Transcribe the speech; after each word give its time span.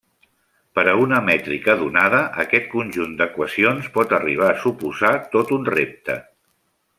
Per 0.77 0.83
a 0.93 0.93
una 1.01 1.19
mètrica 1.25 1.75
donada, 1.81 2.21
aquest 2.45 2.65
conjunt 2.71 3.13
d'equacions 3.19 3.91
pot 3.99 4.17
arribar 4.19 4.49
a 4.55 4.59
suposar 4.65 5.13
tot 5.37 5.55
un 5.59 5.71
repte. 5.77 6.19